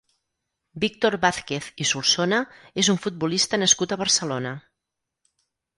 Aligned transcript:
Víctor 0.83 1.17
Vázquez 1.25 1.67
i 1.85 1.87
Solsona 1.91 2.41
és 2.85 2.91
un 2.97 3.01
futbolista 3.07 3.61
nascut 3.65 3.95
a 3.97 4.03
Barcelona. 4.05 4.57